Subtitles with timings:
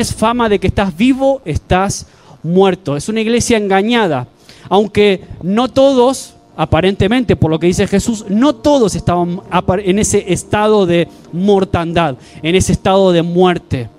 [0.00, 2.06] tienes fama de que estás vivo, estás
[2.42, 2.96] muerto.
[2.96, 4.28] Es una iglesia engañada.
[4.70, 9.42] Aunque no todos, aparentemente, por lo que dice Jesús, no todos estaban
[9.84, 13.90] en ese estado de mortandad, en ese estado de muerte.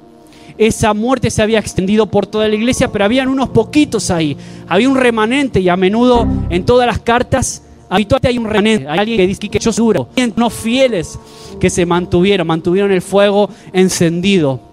[0.57, 4.35] Esa muerte se había extendido por toda la iglesia, pero habían unos poquitos ahí.
[4.67, 8.87] Había un remanente y a menudo en todas las cartas habitualmente hay un remanente.
[8.87, 10.09] Hay alguien que dice que yo seguro.
[10.35, 11.19] No fieles
[11.59, 14.70] que se mantuvieron, mantuvieron el fuego encendido.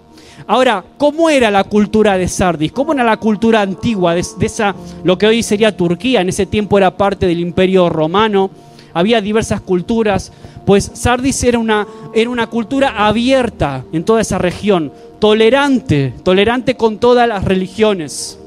[0.50, 2.72] Ahora, ¿cómo era la cultura de Sardis?
[2.72, 4.74] ¿Cómo era la cultura antigua de, esa,
[5.04, 6.22] lo que hoy sería Turquía?
[6.22, 8.50] En ese tiempo era parte del imperio romano.
[8.94, 10.32] Había diversas culturas.
[10.64, 16.96] Pues Sardis era una, era una cultura abierta en toda esa región, tolerante, tolerante con
[16.96, 18.38] todas las religiones.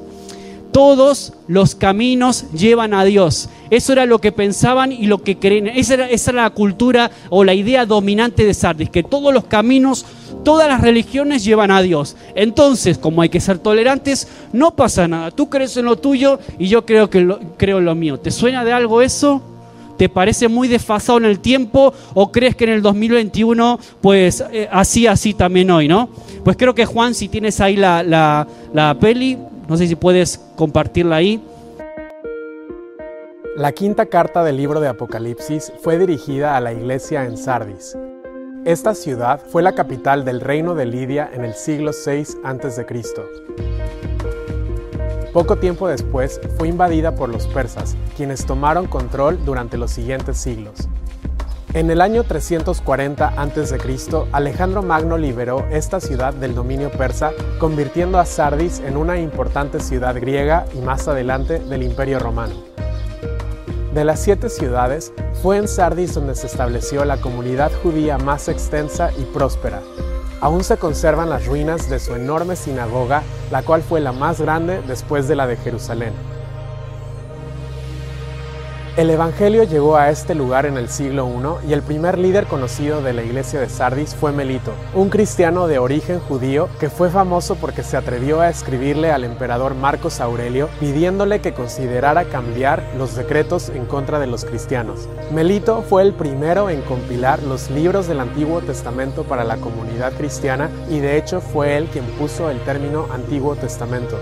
[0.72, 3.50] Todos los caminos llevan a Dios.
[3.70, 5.68] Eso era lo que pensaban y lo que creen.
[5.68, 10.06] Esa era, la cultura o la idea dominante de Sardis, que todos los caminos
[10.44, 12.16] Todas las religiones llevan a Dios.
[12.34, 15.30] Entonces, como hay que ser tolerantes, no pasa nada.
[15.30, 18.20] Tú crees en lo tuyo y yo creo que creo en lo mío.
[18.20, 19.42] ¿Te suena de algo eso?
[19.98, 24.68] ¿Te parece muy desfasado en el tiempo o crees que en el 2021 pues eh,
[24.72, 26.10] así, así también hoy, ¿no?
[26.44, 29.38] Pues creo que Juan, si tienes ahí la, la, la peli,
[29.72, 31.42] no sé si puedes compartirla ahí.
[33.56, 37.96] La quinta carta del libro de Apocalipsis fue dirigida a la iglesia en Sardis,
[38.66, 42.86] esta ciudad fue la capital del reino de Lidia en el siglo VI a.C.
[45.32, 50.90] Poco tiempo después fue invadida por los persas, quienes tomaron control durante los siguientes siglos.
[51.74, 53.78] En el año 340 a.C.,
[54.34, 60.16] Alejandro Magno liberó esta ciudad del dominio persa, convirtiendo a Sardis en una importante ciudad
[60.16, 62.56] griega y más adelante del Imperio Romano.
[63.94, 69.12] De las siete ciudades, fue en Sardis donde se estableció la comunidad judía más extensa
[69.18, 69.82] y próspera.
[70.42, 74.82] Aún se conservan las ruinas de su enorme sinagoga, la cual fue la más grande
[74.86, 76.12] después de la de Jerusalén.
[78.98, 81.26] El Evangelio llegó a este lugar en el siglo
[81.64, 85.68] I y el primer líder conocido de la iglesia de Sardis fue Melito, un cristiano
[85.68, 90.68] de origen judío que fue famoso porque se atrevió a escribirle al emperador Marcos Aurelio
[90.82, 95.08] pidiéndole que considerara cambiar los decretos en contra de los cristianos.
[95.32, 100.70] Melito fue el primero en compilar los libros del Antiguo Testamento para la comunidad cristiana
[100.90, 104.20] y de hecho fue él quien puso el término Antiguo Testamento.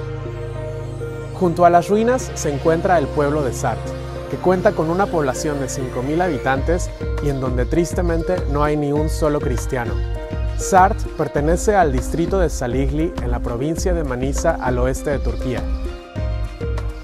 [1.34, 3.99] Junto a las ruinas se encuentra el pueblo de Sardes
[4.30, 6.90] que cuenta con una población de 5.000 habitantes
[7.24, 9.94] y en donde tristemente no hay ni un solo cristiano.
[10.58, 15.64] Sart pertenece al distrito de Saligli en la provincia de Manisa al oeste de Turquía.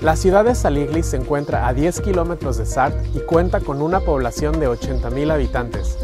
[0.02, 4.02] La ciudad de Saligli se encuentra a 10 kilómetros de Sart y cuenta con una
[4.02, 5.98] población de 80.000 habitantes.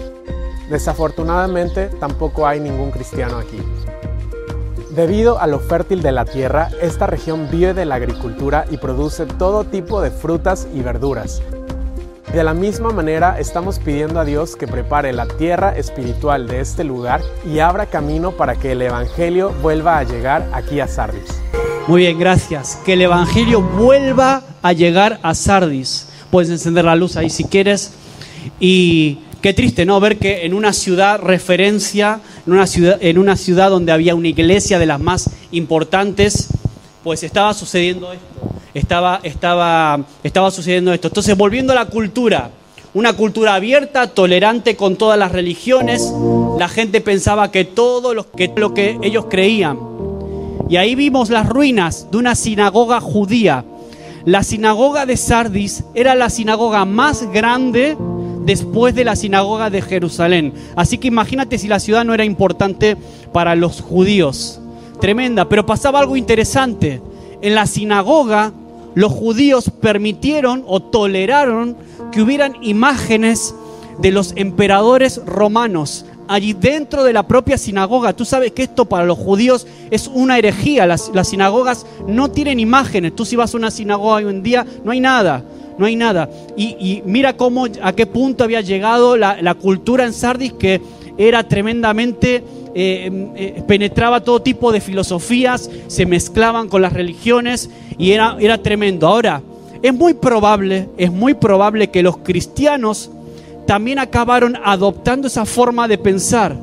[0.70, 3.62] Desafortunadamente tampoco hay ningún cristiano aquí.
[4.91, 9.25] Debido a lo fértil de la tierra, esta región vive de la agricultura y produce
[9.25, 11.41] todo tipo de frutas y verduras.
[12.34, 16.84] De la misma manera, estamos pidiendo a Dios que prepare la tierra espiritual de este
[16.84, 21.40] lugar y abra camino para que el Evangelio vuelva a llegar aquí a Sardis.
[21.88, 22.78] Muy bien, gracias.
[22.85, 26.09] Que el Evangelio vuelva a llegar a Sardis.
[26.29, 27.94] Puedes encender la luz ahí si quieres.
[28.59, 30.00] Y Qué triste, ¿no?
[30.00, 34.28] Ver que en una ciudad referencia, en una ciudad, en una ciudad donde había una
[34.28, 36.50] iglesia de las más importantes,
[37.03, 38.25] pues estaba sucediendo esto.
[38.75, 41.07] Estaba, estaba, estaba sucediendo esto.
[41.07, 42.52] Entonces, volviendo a la cultura,
[42.94, 46.13] una cultura abierta, tolerante con todas las religiones,
[46.59, 49.79] la gente pensaba que todo lo que, lo que ellos creían.
[50.69, 53.66] Y ahí vimos las ruinas de una sinagoga judía.
[54.23, 57.97] La sinagoga de Sardis era la sinagoga más grande
[58.46, 60.53] después de la sinagoga de Jerusalén.
[60.75, 62.97] Así que imagínate si la ciudad no era importante
[63.31, 64.59] para los judíos.
[65.00, 67.02] Tremenda, pero pasaba algo interesante.
[67.41, 68.53] En la sinagoga
[68.93, 71.78] los judíos permitieron o toleraron
[72.11, 73.55] que hubieran imágenes
[73.99, 78.14] de los emperadores romanos allí dentro de la propia sinagoga.
[78.14, 80.85] Tú sabes que esto para los judíos es una herejía.
[80.85, 83.16] Las, sinagogas no tienen imágenes.
[83.16, 85.43] Tú si vas a una sinagoga hoy en día no hay nada
[85.81, 86.29] no hay nada.
[86.55, 90.79] Y, mira cómo, a qué punto había llegado la, cultura en Sardis que
[91.17, 92.43] era tremendamente,
[92.75, 98.59] eh, eh, penetraba todo tipo de filosofías, se mezclaban con las religiones y era, era
[98.59, 99.07] tremendo.
[99.07, 99.41] Ahora,
[99.81, 103.09] es muy probable, es muy probable que los cristianos
[103.66, 106.55] también acabaron adoptando esa forma de pensar.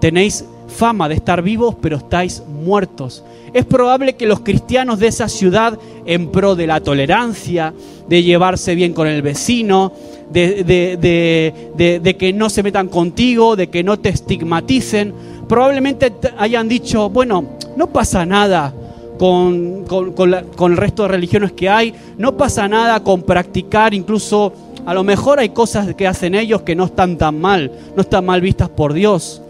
[0.00, 3.24] Tenéis fama de estar vivos, pero estáis muertos.
[3.52, 7.74] Es probable que los cristianos de esa ciudad, en pro de la tolerancia,
[8.08, 9.92] de llevarse bien con el vecino,
[10.30, 15.14] de, que no se metan contigo, de que no te estigmaticen,
[15.48, 17.44] probablemente hayan dicho, bueno,
[17.76, 18.74] no pasa nada
[19.18, 24.52] con, con, el resto de religiones que hay, no pasa nada con practicar, incluso
[24.84, 28.24] a lo mejor hay cosas que hacen ellos que no están tan mal, no están
[28.24, 29.42] mal vistas por Dios.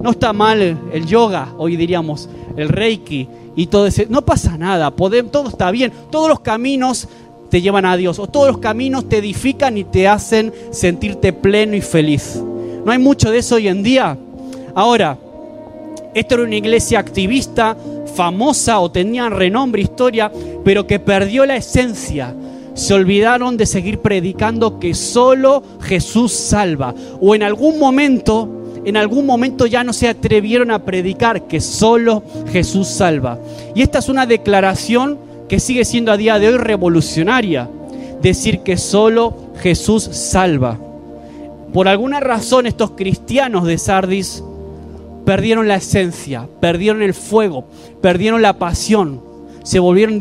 [0.00, 4.06] No está mal el yoga, hoy diríamos, el reiki y todo ese.
[4.08, 5.92] No pasa nada, todo está bien.
[6.10, 7.08] Todos los caminos
[7.50, 11.76] te llevan a Dios, o todos los caminos te edifican y te hacen sentirte pleno
[11.76, 12.42] y feliz.
[12.84, 14.16] No hay mucho de eso hoy en día.
[14.74, 15.18] Ahora,
[16.14, 17.76] esto era una iglesia activista,
[18.14, 20.30] famosa o tenía renombre, historia,
[20.64, 22.34] pero que perdió la esencia.
[22.74, 26.94] Se olvidaron de seguir predicando que solo Jesús salva.
[27.20, 28.48] O en algún momento,
[28.86, 32.22] en algún momento ya no se atrevieron a predicar que solo
[32.52, 33.40] Jesús salva.
[33.74, 35.18] Y esta es una declaración
[35.48, 37.68] que sigue siendo a día de hoy revolucionaria.
[38.22, 40.78] Decir que solo Jesús salva.
[41.72, 44.44] Por alguna razón estos cristianos de Sardis
[45.24, 47.64] perdieron la esencia, perdieron el fuego,
[48.00, 49.20] perdieron la pasión,
[49.64, 50.20] se volvieron,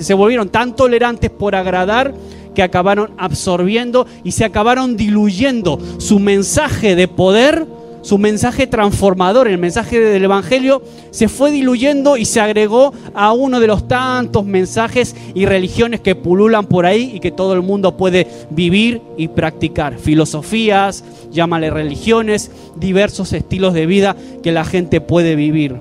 [0.00, 2.14] se volvieron tan tolerantes por agradar
[2.54, 7.66] que acabaron absorbiendo y se acabaron diluyendo su mensaje de poder
[8.04, 13.60] su mensaje transformador, el mensaje del Evangelio, se fue diluyendo y se agregó a uno
[13.60, 17.96] de los tantos mensajes y religiones que pululan por ahí y que todo el mundo
[17.96, 19.98] puede vivir y practicar.
[19.98, 21.02] Filosofías,
[21.32, 25.76] llámale religiones, diversos estilos de vida que la gente puede vivir.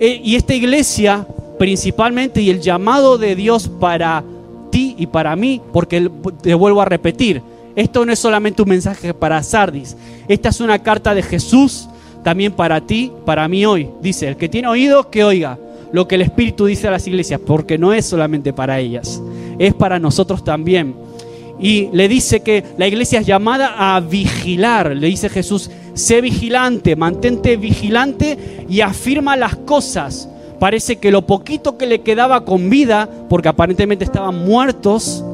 [0.00, 1.26] Eh, y esta iglesia,
[1.58, 4.22] principalmente, y el llamado de Dios para
[4.70, 6.10] ti y para mí, porque
[6.42, 7.40] te vuelvo a repetir,
[7.78, 9.96] esto no es solamente un mensaje para Sardis.
[10.26, 11.88] Esta es una carta de Jesús
[12.24, 13.88] también para ti, para mí hoy.
[14.02, 15.56] Dice, el que tiene oído, que oiga
[15.92, 19.22] lo que el Espíritu dice a las iglesias, porque no es solamente para ellas,
[19.60, 20.96] es para nosotros también.
[21.60, 24.96] Y le dice que la iglesia es llamada a vigilar.
[24.96, 30.28] Le dice Jesús, sé vigilante, mantente vigilante y afirma las cosas.
[30.58, 35.24] Parece que lo poquito que le quedaba con vida, porque aparentemente estaban muertos,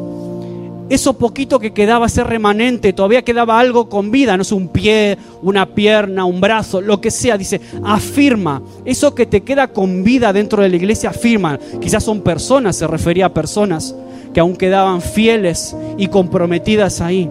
[0.90, 5.16] eso poquito que quedaba, ese remanente, todavía quedaba algo con vida, no sé, un pie,
[5.42, 10.32] una pierna, un brazo, lo que sea, dice, afirma, eso que te queda con vida
[10.32, 13.94] dentro de la iglesia, afirma, quizás son personas, se refería a personas
[14.34, 17.30] que aún quedaban fieles y comprometidas ahí.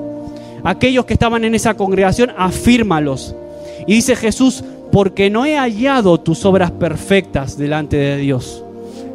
[0.64, 3.36] Aquellos que estaban en esa congregación, afírmalos.
[3.86, 8.64] Y dice Jesús, porque no he hallado tus obras perfectas delante de Dios.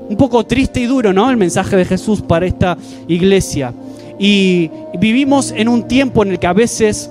[0.09, 1.31] Un poco triste y duro, ¿no?
[1.31, 2.77] El mensaje de Jesús para esta
[3.09, 3.73] iglesia.
[4.19, 7.11] Y vivimos en un tiempo en el que a veces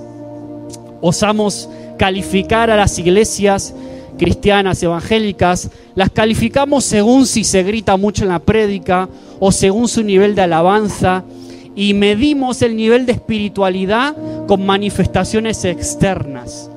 [1.00, 1.68] osamos
[1.98, 3.74] calificar a las iglesias
[4.18, 9.08] cristianas, evangélicas, las calificamos según si se grita mucho en la prédica
[9.38, 11.24] o según su nivel de alabanza
[11.74, 14.16] y medimos el nivel de espiritualidad
[14.48, 16.68] con manifestaciones externas.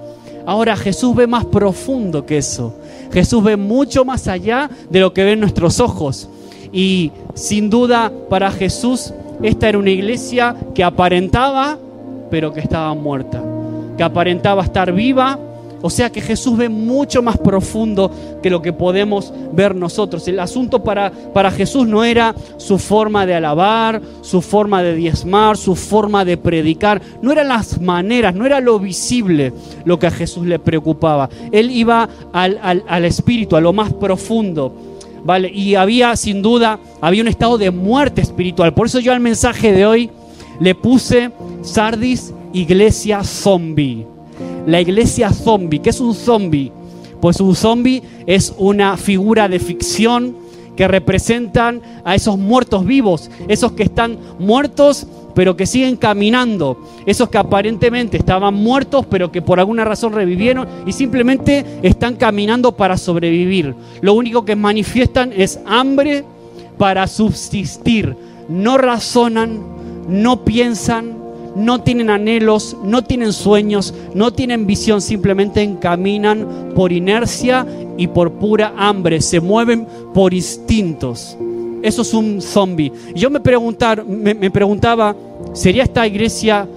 [0.45, 2.75] Ahora Jesús ve más profundo que eso.
[3.11, 6.29] Jesús ve mucho más allá de lo que ven nuestros ojos.
[6.71, 9.13] Y sin duda para Jesús
[9.43, 11.77] esta era una iglesia que aparentaba,
[12.29, 13.43] pero que estaba muerta.
[13.97, 15.39] Que aparentaba estar viva.
[15.83, 18.11] O sea que Jesús ve mucho más profundo
[18.43, 20.27] que lo que podemos ver nosotros.
[20.27, 25.57] El asunto para, para Jesús no era su forma de alabar, su forma de diezmar,
[25.57, 27.01] su forma de predicar.
[27.23, 31.29] No eran las maneras, no era lo visible lo que a Jesús le preocupaba.
[31.51, 34.90] Él iba al, al espíritu, a lo más profundo
[35.23, 35.49] ¿vale?
[35.49, 38.73] Y había, sin duda, había un estado de muerte espiritual.
[38.73, 40.09] Por eso yo al mensaje de hoy
[40.59, 44.05] le puse Sardis, iglesia zombie.
[44.65, 45.79] La iglesia zombie.
[45.79, 46.71] ¿Qué es un zombie?
[47.19, 50.35] Pues un zombie es una figura de ficción
[50.75, 56.77] que representan a esos muertos vivos, esos que están muertos pero que siguen caminando.
[57.05, 62.71] Esos que aparentemente estaban muertos, pero que por alguna razón revivieron y simplemente están caminando
[62.71, 63.75] para sobrevivir.
[64.01, 66.23] Lo único que manifiestan es hambre
[66.77, 68.15] para subsistir.
[68.49, 69.61] No razonan,
[70.07, 71.17] no piensan,
[71.55, 77.65] no tienen anhelos, no tienen sueños, no tienen visión, simplemente caminan por inercia
[77.97, 81.37] y por pura hambre, se mueven por instintos.
[81.81, 82.91] Eso es un zombie.
[83.15, 85.15] Yo me, preguntar, me, preguntaba,
[85.53, 86.67] ¿sería esta iglesia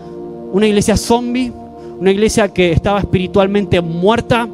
[0.52, 1.52] una iglesia zombie?
[1.98, 4.48] ¿Una iglesia que estaba espiritualmente muerta?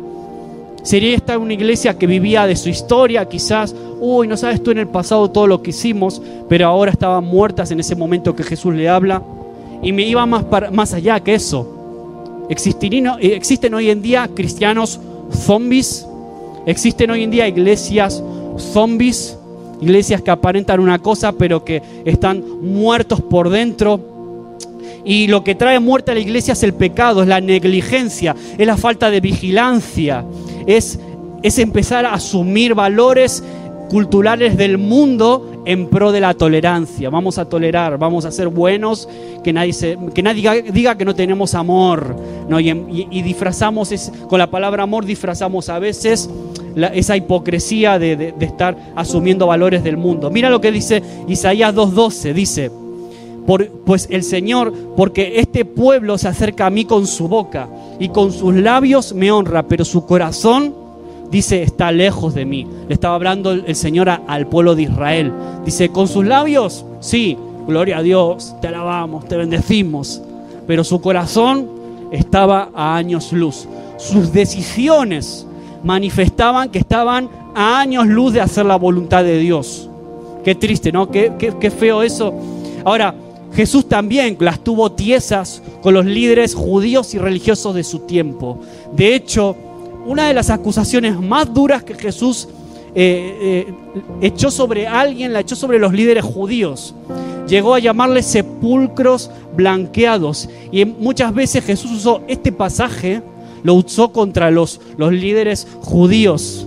[0.83, 3.29] ¿Sería esta una iglesia que vivía de su historia?
[3.29, 7.25] Quizás, uy, no sabes tú en el pasado todo lo que hicimos, pero ahora estaban
[7.25, 9.23] muertas en ese momento que Jesús le habla.
[9.83, 12.47] Y me iba más, más allá que eso.
[12.49, 15.01] ¿Existen hoy en día cristianos
[15.33, 16.07] zombies?
[16.67, 18.23] ¿Existen hoy en día iglesias
[18.59, 19.37] zombies?
[19.81, 24.09] Iglesias que aparentan una cosa pero que están muertos por dentro.
[25.05, 28.67] Y lo que trae muerte a la iglesia es el pecado, es la negligencia, es
[28.67, 30.25] la falta de vigilancia,
[30.67, 30.99] es
[31.43, 33.43] es empezar a asumir valores
[33.91, 37.11] culturales del mundo en pro de la tolerancia.
[37.11, 39.09] Vamos a tolerar, vamos a ser buenos,
[39.43, 42.15] que nadie, se, que nadie diga, que no tenemos amor.
[42.49, 42.61] ¿no?
[42.61, 43.93] Y, disfrazamos,
[44.29, 46.31] con la palabra amor disfrazamos a veces
[46.95, 50.31] esa hipocresía de, estar asumiendo valores del mundo.
[50.31, 52.71] Mira lo que dice Isaías 2.12, dice,
[53.45, 57.69] por, pues el Señor, porque este pueblo se acerca a mí con su boca
[57.99, 60.80] y con sus labios me honra, pero su corazón
[61.31, 62.67] dice, está lejos de mí.
[62.89, 65.33] Le estaba hablando el Señor al pueblo de Israel.
[65.65, 70.21] Dice, con sus labios, sí, gloria a Dios, te alabamos, te bendecimos.
[70.67, 71.69] Pero su corazón
[72.11, 73.69] estaba a años luz.
[73.97, 75.47] Sus decisiones
[75.85, 79.89] manifestaban que estaban a años luz de hacer la voluntad de Dios.
[80.45, 81.11] Qué triste, ¿no?
[81.11, 82.33] Qué, qué feo eso.
[82.85, 83.15] Ahora,
[83.53, 88.61] Jesús también las tuvo tiesas con los líderes judíos y religiosos de su tiempo.
[88.93, 89.57] De hecho,
[90.11, 92.49] una de las acusaciones más duras que Jesús
[92.97, 93.75] eh, eh,
[94.21, 96.97] echó sobre alguien, la echó sobre los líderes judíos.
[97.47, 100.49] Llegó a llamarles sepulcros blanqueados.
[100.73, 103.23] Y muchas veces Jesús usó este pasaje,
[103.63, 106.67] lo usó contra los, los líderes judíos.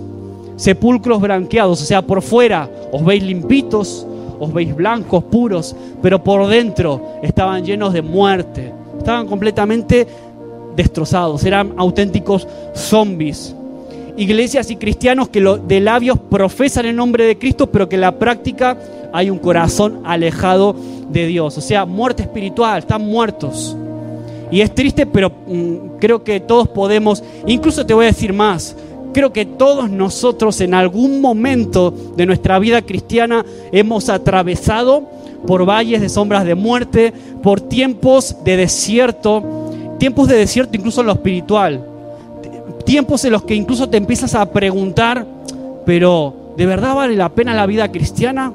[0.56, 4.06] Sepulcros blanqueados, o sea, por fuera os veis limpitos,
[4.40, 8.72] os veis blancos, puros, pero por dentro estaban llenos de muerte.
[8.96, 10.06] Estaban completamente
[10.76, 13.54] destrozados, eran auténticos zombies.
[14.16, 18.18] Iglesias y cristianos que de labios profesan el nombre de Cristo, pero que en la
[18.18, 18.78] práctica
[19.12, 20.76] hay un corazón alejado
[21.10, 21.58] de Dios.
[21.58, 23.76] O sea, muerte espiritual, están muertos.
[24.50, 28.76] Y es triste, pero mm, creo que todos podemos, incluso te voy a decir más,
[29.12, 35.08] creo que todos nosotros en algún momento de nuestra vida cristiana hemos atravesado
[35.46, 37.12] por valles de sombras de muerte,
[37.42, 39.63] por tiempos de desierto,
[40.04, 41.82] tiempos de desierto incluso en lo espiritual,
[42.84, 45.26] tiempos en los que incluso te empiezas a preguntar,
[45.86, 48.52] pero ¿de verdad vale la pena la vida cristiana?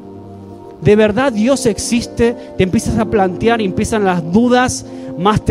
[0.80, 2.36] ¿De verdad Dios existe?
[2.56, 4.86] Te empiezas a plantear y empiezan las dudas
[5.18, 5.42] más,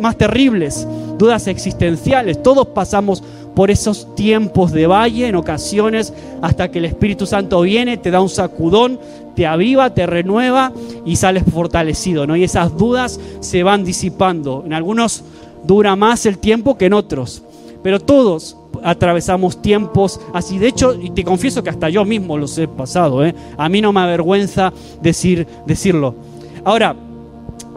[0.00, 0.88] más terribles,
[1.18, 2.42] dudas existenciales.
[2.42, 3.22] Todos pasamos
[3.56, 8.20] por esos tiempos de valle en ocasiones hasta que el Espíritu Santo viene, te da
[8.20, 9.00] un sacudón,
[9.34, 10.74] te aviva, te renueva
[11.06, 12.36] y sales fortalecido, ¿no?
[12.36, 14.62] Y esas dudas se van disipando.
[14.66, 15.24] En algunos
[15.64, 17.42] dura más el tiempo que en otros,
[17.82, 20.58] pero todos atravesamos tiempos así.
[20.58, 23.34] De hecho, y te confieso que hasta yo mismo los he pasado, ¿eh?
[23.56, 24.70] A mí no me avergüenza
[25.00, 26.14] decir, decirlo.
[26.62, 26.94] Ahora,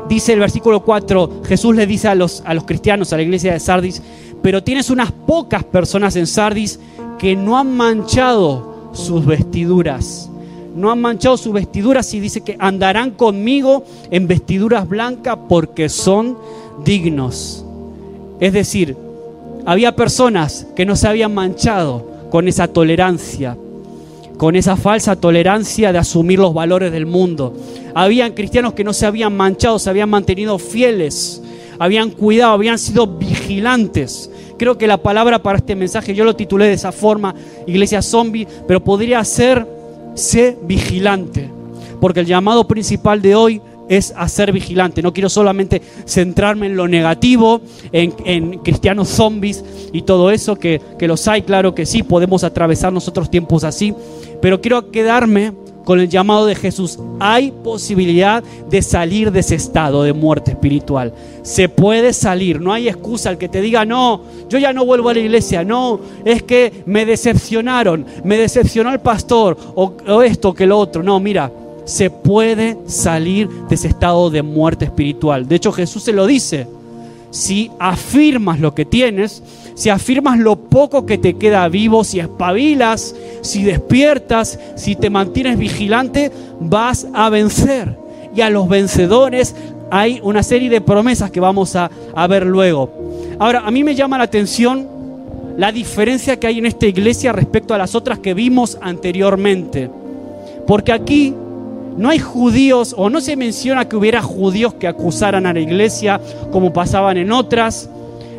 [0.09, 3.53] dice el versículo 4, Jesús le dice a los, a los cristianos, a la iglesia
[3.53, 4.01] de Sardis,
[4.41, 6.79] pero tienes unas pocas personas en Sardis
[7.17, 10.29] que no han manchado sus vestiduras
[10.75, 16.37] no han manchado sus vestiduras y dice que andarán conmigo en vestiduras blancas porque son
[16.85, 17.65] dignos.
[18.39, 18.95] Es decir,
[19.65, 23.57] había personas que no se habían manchado con esa tolerancia,
[24.37, 27.53] con esa falsa tolerancia de asumir los valores del mundo.
[27.93, 31.41] Habían cristianos que no se habían manchado, se habían mantenido fieles,
[31.79, 34.29] habían cuidado, habían sido vigilantes.
[34.57, 37.33] Creo que la palabra para este mensaje yo lo titulé de esa forma,
[37.65, 39.65] iglesia zombie, pero podría ser
[40.13, 41.49] sé vigilante,
[42.01, 45.01] porque el llamado principal de hoy es a ser vigilante.
[45.01, 51.07] No quiero solamente centrarme en lo negativo, en, cristianos zombies y todo eso, que, que
[51.07, 53.93] los hay, claro que sí, podemos atravesar nosotros tiempos así,
[54.41, 55.53] pero quiero quedarme
[55.89, 61.11] con el llamado de Jesús, hay posibilidad de salir de ese estado de muerte espiritual.
[61.41, 65.09] Se puede salir, no hay excusa al que te diga, no, yo ya no vuelvo
[65.09, 70.53] a la iglesia, no, es que me decepcionaron, me decepcionó el pastor o, o esto
[70.53, 71.01] que lo otro.
[71.01, 71.51] No, mira,
[71.85, 75.47] se puede salir de ese estado de muerte espiritual.
[75.47, 76.67] De hecho, Jesús se lo dice.
[77.31, 79.41] Si afirmas lo que tienes,
[79.79, 85.57] si afirmas lo poco que te queda vivo, si espabilas, si despiertas, si te mantienes
[85.57, 87.97] vigilante, vas a vencer.
[88.35, 89.55] Y a los vencedores
[89.89, 91.89] hay una serie de promesas que vamos a,
[92.27, 92.91] ver luego.
[93.39, 94.85] Ahora, a mí me llama la atención
[95.55, 99.89] la diferencia que hay en esta iglesia respecto a las otras que vimos anteriormente.
[100.67, 101.33] Porque aquí
[101.95, 106.19] no hay judíos o no se menciona que hubiera judíos que acusaran a la iglesia
[106.51, 107.89] como pasaban en otras.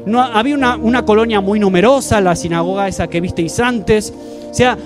[0.06, 4.12] No, había una, colonia muy numerosa, la sinagoga esa que visteis antes.
[4.50, 4.76] O sea,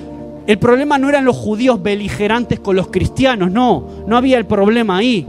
[0.47, 4.99] el problema no eran los judíos beligerantes con los cristianos, no, no había el problema
[4.99, 5.27] ahí.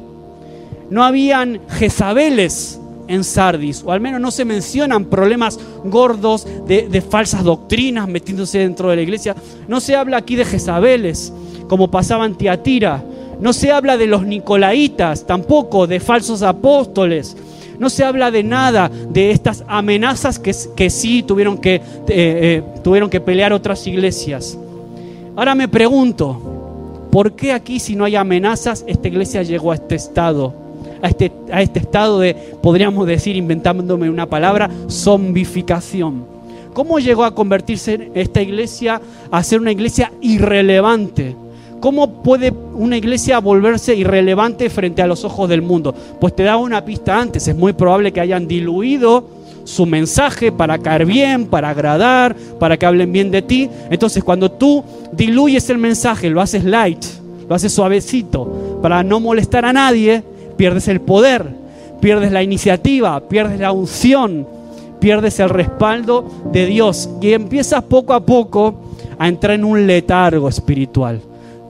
[0.90, 7.02] No habían Jezabeles en Sardis, o al menos no se mencionan problemas gordos de, de,
[7.02, 9.36] falsas doctrinas metiéndose dentro de la iglesia.
[9.68, 11.32] No se habla aquí de Jezabeles,
[11.68, 13.04] como pasaba en Tiatira.
[13.40, 17.36] No se habla de los nicolaitas, tampoco de falsos apóstoles
[17.80, 23.10] No se habla de nada de estas amenazas que, sí tuvieron que, eh, eh, tuvieron
[23.10, 24.58] que pelear otras iglesias.
[25.36, 29.96] Ahora me pregunto, ¿por qué aquí si no hay amenazas esta iglesia llegó a este
[29.96, 30.54] estado?
[31.02, 36.26] A este, a este estado de, podríamos decir, inventándome una palabra, zombificación.
[36.74, 39.02] ¿Cómo llegó a convertirse esta iglesia
[39.32, 41.36] a ser una iglesia irrelevante?
[41.80, 45.94] ¿Cómo puede una iglesia volverse irrelevante frente a los ojos del mundo?
[46.20, 49.28] Pues te da una pista antes, es muy probable que hayan diluido
[49.66, 53.70] su mensaje para caer bien, para agradar, para que hablen bien de ti.
[53.90, 57.04] Entonces cuando tú diluyes el mensaje, lo haces light,
[57.48, 60.24] lo haces suavecito, para no molestar a nadie,
[60.58, 61.46] pierdes el poder,
[62.00, 64.48] pierdes la iniciativa, pierdes la unción,
[65.00, 68.76] pierdes el respaldo de Dios y empiezas poco a poco
[69.20, 71.22] a entrar en un letargo espiritual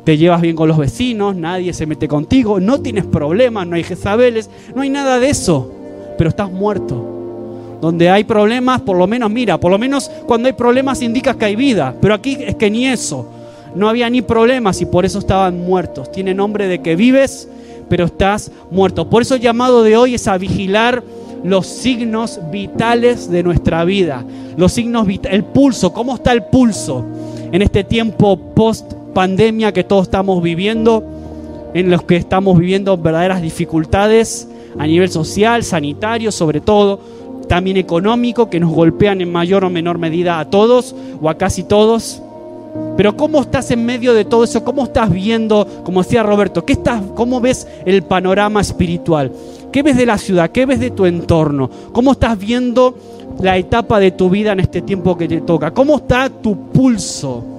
[0.06, 3.84] te llevas bien con los vecinos, nadie se mete contigo, no tienes problemas, no hay
[3.84, 5.72] Jezabeles, no hay nada de eso,
[6.18, 7.12] pero estás muerto.
[7.82, 11.46] Donde hay problemas, por lo menos, mira, por lo menos cuando hay problemas indicas que
[11.46, 13.28] hay vida, pero aquí es que ni eso,
[13.74, 16.12] no había ni problemas y por eso estaban muertos.
[16.12, 17.50] Tiene nombre de que vives,
[17.90, 19.10] pero estás muerto.
[19.10, 21.04] Por eso el llamado de hoy es a vigilar
[21.44, 24.24] los signos vitales de nuestra vida.
[24.56, 27.04] Los signos vitales, el pulso, ¿cómo está el pulso
[27.52, 31.02] en este tiempo post pandemia que todos estamos viviendo,
[31.74, 37.00] en los que estamos viviendo verdaderas dificultades a nivel social, sanitario sobre todo,
[37.48, 41.64] también económico, que nos golpean en mayor o menor medida a todos o a casi
[41.64, 42.22] todos.
[42.98, 44.66] Pero ¿cómo estás en medio de todo eso?
[44.66, 49.32] ¿Cómo estás viendo, como decía Roberto, ¿qué estás, cómo ves el panorama espiritual?
[49.72, 50.50] ¿Qué ves de la ciudad?
[50.50, 51.70] ¿Qué ves de tu entorno?
[51.94, 52.98] ¿Cómo estás viendo
[53.42, 55.72] la etapa de tu vida en este tiempo que te toca?
[55.72, 57.55] ¿Cómo está tu pulso?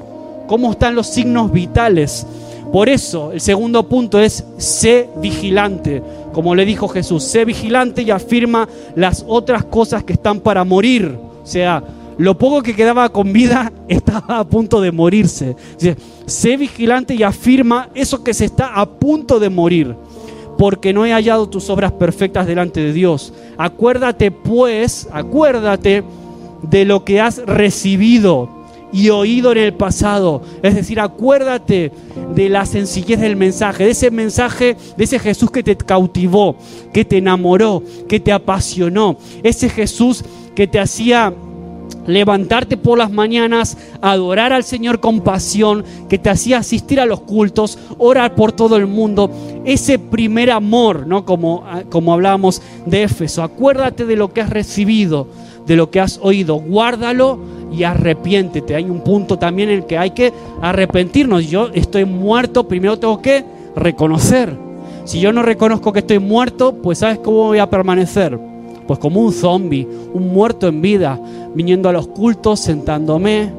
[0.46, 2.26] Cómo están los signos vitales.
[2.72, 6.02] Por eso, el segundo punto es sé vigilante.
[6.32, 11.16] Como le dijo Jesús, sé vigilante y afirma las otras cosas que están para morir.
[11.42, 11.82] O sea,
[12.18, 15.56] lo poco que quedaba con vida estaba a punto de morirse.
[16.26, 19.94] sé vigilante y afirma eso que se está a punto de morir,
[20.58, 23.32] porque no he hallado tus obras perfectas delante de Dios.
[23.56, 26.02] Acuérdate pues, acuérdate
[26.62, 28.55] de lo que has recibido
[28.96, 30.40] y oído en el pasado.
[30.62, 31.92] Es decir, acuérdate
[32.34, 36.56] de la sencillez del mensaje, de ese mensaje, de ese Jesús que te cautivó,
[36.94, 39.18] que te enamoró, que te apasionó.
[39.42, 41.34] Ese Jesús que te hacía
[42.06, 47.20] levantarte por las mañanas, adorar al Señor con pasión, que te hacía asistir a los
[47.20, 49.30] cultos, orar por todo el mundo,
[49.66, 51.26] ese primer amor, ¿no?
[51.26, 53.42] Como, como hablábamos de Éfeso.
[53.42, 55.28] Acuérdate de lo que has recibido,
[55.66, 58.74] de lo que has oído, guárdalo y arrepiéntete.
[58.74, 61.48] Hay un punto también en el que hay que arrepentirnos.
[61.48, 64.56] Yo estoy muerto, primero tengo que reconocer.
[65.04, 68.38] Si yo no reconozco que estoy muerto, pues ¿sabes cómo voy a permanecer?
[68.86, 71.20] Pues como un zombie, un muerto en vida,
[71.54, 73.50] viniendo a los cultos, sentándome,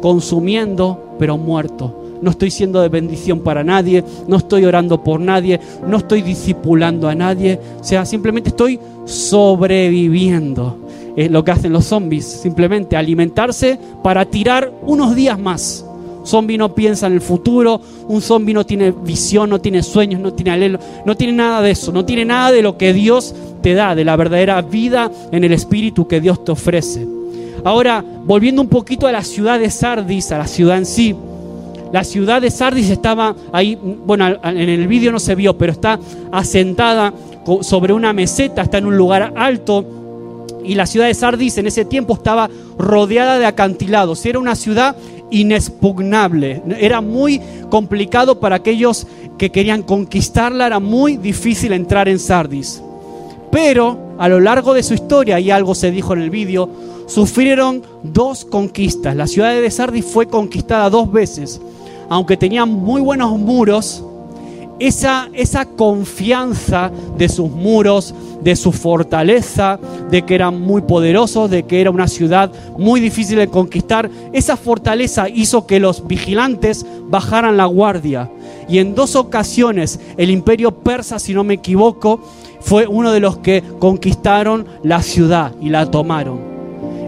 [0.00, 1.98] consumiendo, pero muerto.
[2.22, 7.08] No estoy siendo de bendición para nadie, no estoy orando por nadie, no estoy discipulando
[7.08, 10.81] a nadie, o sea, simplemente estoy sobreviviendo
[11.16, 15.84] es lo que hacen los zombies, simplemente alimentarse para tirar unos días más.
[16.24, 20.32] Zombie no piensa en el futuro, un zombie no tiene visión, no tiene sueños, no
[20.32, 23.74] tiene alelo, no tiene nada de eso, no tiene nada de lo que Dios te
[23.74, 27.06] da, de la verdadera vida en el espíritu que Dios te ofrece.
[27.64, 31.14] Ahora, volviendo un poquito a la ciudad de Sardis, a la ciudad en sí,
[31.92, 35.98] la ciudad de Sardis estaba ahí, bueno, en el vídeo no se vio, pero está
[36.30, 37.12] asentada
[37.60, 40.01] sobre una meseta, está en un lugar alto
[40.64, 42.48] y la ciudad de Sardis en ese tiempo estaba
[42.78, 44.24] rodeada de acantilados.
[44.26, 44.96] Era una ciudad
[45.30, 46.62] inexpugnable.
[46.78, 49.06] Era muy complicado para aquellos
[49.38, 50.66] que querían conquistarla.
[50.66, 52.82] Era muy difícil entrar en Sardis.
[53.50, 56.68] Pero a lo largo de su historia, y algo se dijo en el vídeo,
[57.06, 59.16] sufrieron dos conquistas.
[59.16, 61.60] La ciudad de Sardis fue conquistada dos veces.
[62.08, 64.04] Aunque tenían muy buenos muros,
[64.86, 69.78] esa, esa confianza de sus muros, de su fortaleza,
[70.10, 74.10] de que eran muy poderosos, de que era una ciudad muy difícil de conquistar.
[74.32, 78.28] Esa fortaleza hizo que los vigilantes bajaran la guardia.
[78.68, 82.20] Y en dos ocasiones el imperio persa, si no me equivoco,
[82.60, 86.52] fue uno de los que conquistaron la ciudad y la tomaron.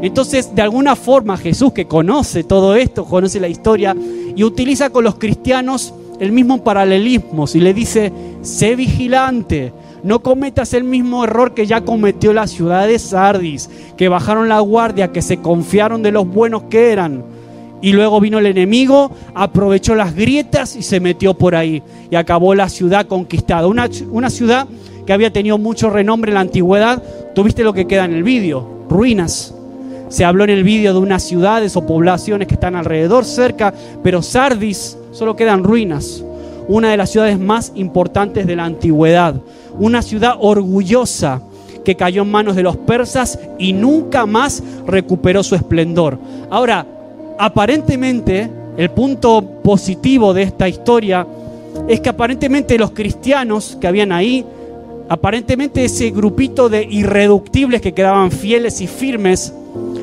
[0.00, 3.96] Entonces, de alguna forma, Jesús, que conoce todo esto, conoce la historia,
[4.36, 7.46] y utiliza con los cristianos el mismo paralelismo.
[7.52, 9.72] Y le dice, sé vigilante,
[10.02, 14.60] no cometas el mismo error que ya cometió la ciudad de Sardis, que bajaron la
[14.60, 17.24] guardia, que se confiaron de los buenos que eran.
[17.80, 21.82] Y luego vino el enemigo, aprovechó las grietas y se metió por ahí.
[22.10, 23.66] Y acabó la ciudad conquistada.
[23.66, 24.66] Una, una ciudad
[25.06, 27.02] que había tenido mucho renombre en la antigüedad,
[27.34, 29.54] tuviste lo que queda en el vídeo, ruinas.
[30.08, 34.22] Se habló en el vídeo de unas ciudades o poblaciones que están alrededor, cerca, pero
[34.22, 36.22] Sardis solo quedan ruinas.
[36.68, 39.36] Una de las ciudades más importantes de la antigüedad.
[39.78, 41.40] Una ciudad orgullosa
[41.84, 46.18] que cayó en manos de los persas y nunca más recuperó su esplendor.
[46.50, 46.86] Ahora,
[47.38, 51.26] aparentemente, el punto positivo de esta historia
[51.88, 54.44] es que aparentemente los cristianos que habían ahí,
[55.08, 59.52] aparentemente ese grupito de irreductibles que quedaban fieles y firmes,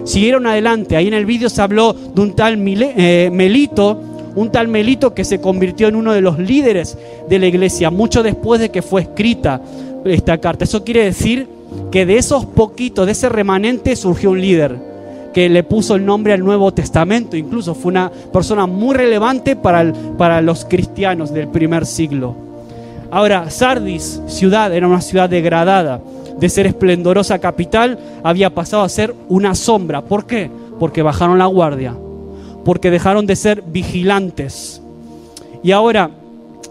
[0.04, 0.96] siguieron adelante.
[0.96, 5.26] Ahí en el vídeo se habló de un tal eh, Melito, un tal Melito que
[5.26, 9.02] se convirtió en uno de los líderes de la iglesia, mucho después de que fue
[9.02, 9.62] escrita
[10.06, 10.64] esta carta.
[10.64, 11.48] Eso quiere decir
[11.92, 14.92] que de esos poquitos, de ese remanente, surgió un líder
[15.34, 20.42] que le puso el nombre al Nuevo Testamento, incluso fue una persona muy relevante para,
[20.42, 22.36] los cristianos del primer siglo.
[23.10, 26.02] Ahora, Sardis, ciudad, era una ciudad degradada,
[26.38, 30.02] de ser esplendorosa capital, había pasado a ser una sombra.
[30.02, 30.50] ¿Por qué?
[30.80, 31.96] Porque bajaron la guardia,
[32.64, 34.82] porque dejaron de ser vigilantes.
[35.64, 36.12] Y ahora,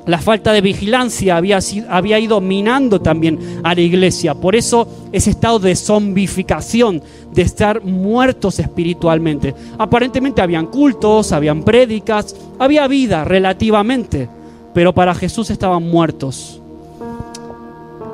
[0.06, 4.34] la falta de vigilancia había, había, ido minando también a la iglesia.
[4.34, 9.54] Por eso ese estado de zombificación, de estar muertos espiritualmente.
[9.78, 14.28] Aparentemente habían cultos, habían prédicas, había vida relativamente,
[14.74, 16.60] pero para Jesús estaban muertos.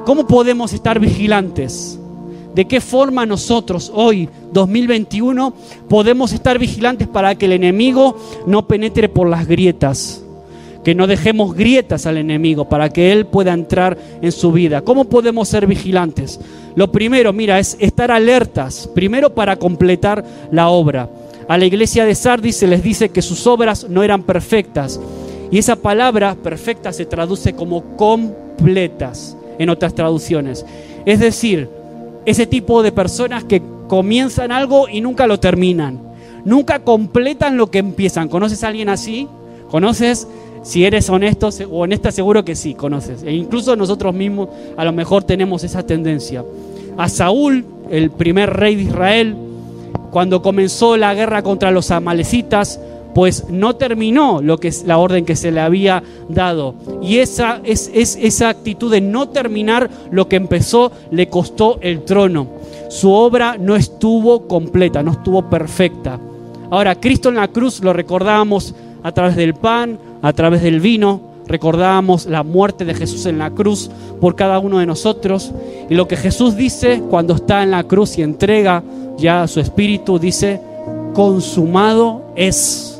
[0.05, 1.99] ¿Cómo podemos estar vigilantes?
[2.57, 5.53] ¿De qué forma nosotros hoy, 2021,
[5.91, 8.17] podemos estar vigilantes para que el enemigo
[8.47, 10.23] no penetre por las grietas?
[10.83, 14.83] que no dejemos grietas al enemigo para que él pueda entrar en su vida.
[14.83, 16.39] ¿Cómo podemos ser vigilantes?
[16.77, 21.11] Lo primero, mira, es estar alertas, primero para completar la obra.
[21.49, 25.01] A la iglesia de Sardis se les dice que sus obras no eran perfectas.
[25.51, 30.65] Y esa palabra perfecta se traduce como completas en otras traducciones.
[31.05, 31.69] Es decir,
[32.27, 36.03] ese tipo de personas que comienzan algo y nunca lo terminan.
[36.45, 38.29] Nunca completan lo que empiezan.
[38.29, 39.29] ¿Conoces a alguien así?
[39.71, 40.29] ¿Conoces
[40.67, 43.23] si eres honesto o honesta, seguro que sí, conoces.
[43.23, 46.45] E incluso nosotros mismos a lo mejor tenemos esa tendencia.
[46.99, 49.37] A Saúl, el primer rey de Israel,
[50.11, 52.81] cuando comenzó la guerra contra los amalecitas,
[53.17, 56.75] pues no terminó lo que es la orden que se le había dado.
[57.01, 62.47] Y esa, es, esa actitud de no terminar lo que empezó le costó el trono.
[62.91, 66.21] Su obra no estuvo completa, no estuvo perfecta.
[66.69, 71.23] Ahora, Cristo en la cruz lo recordábamos a través del pan, a través del vino,
[71.47, 75.53] recordábamos la muerte de Jesús en la cruz por cada uno de nosotros.
[75.89, 78.83] Y lo que Jesús dice cuando está en la cruz y entrega
[79.17, 80.61] ya su espíritu, dice,
[81.15, 82.96] consumado es.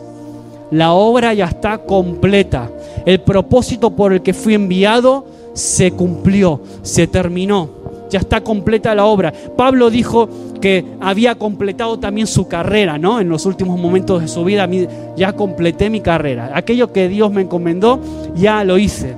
[0.71, 2.71] La obra ya está completa.
[3.05, 7.77] El propósito por el que fui enviado se cumplió, se terminó
[8.11, 9.33] ya está completa la obra.
[9.57, 10.29] Pablo dijo
[10.61, 13.21] que había completado también su carrera, ¿no?
[13.21, 14.69] En los últimos momentos de su vida,
[15.17, 16.53] ya completé mi carrera.
[16.55, 18.01] Aquello que Dios me encomendó,
[18.35, 19.17] ya lo hice.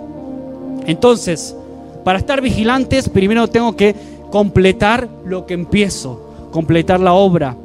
[0.87, 1.55] Entonces,
[2.05, 3.95] para estar vigilantes, primero tengo que
[4.31, 7.57] completar lo que empiezo, completar la obra,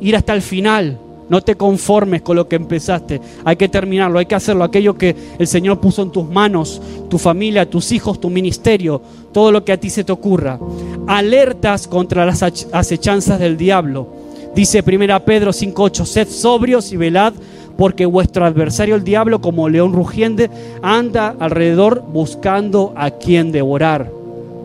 [0.00, 0.98] ir hasta el final.
[1.30, 3.20] No te conformes con lo que empezaste.
[3.44, 4.64] Hay que terminarlo, hay que hacerlo.
[4.64, 9.00] Aquello que el Señor puso en tus manos, tu familia, tus hijos, tu ministerio,
[9.32, 10.58] todo lo que a ti se te ocurra.
[11.06, 14.08] Alertas contra las acechanzas del diablo.
[14.56, 17.32] Dice 1 Pedro 5.8, sed sobrios y velad
[17.76, 20.50] porque vuestro adversario el diablo, como león rugiente,
[20.82, 24.10] anda alrededor buscando a quien devorar.